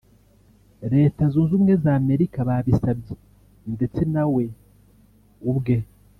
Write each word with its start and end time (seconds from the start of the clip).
Leta 0.93 1.21
Zunze 1.31 1.51
Ubumwe 1.53 1.73
za 1.83 1.91
Amerika 2.01 2.37
babisabye 2.47 3.13
ndetse 3.73 4.01
na 4.13 4.23
we 4.33 4.43
ubwe 5.49 5.77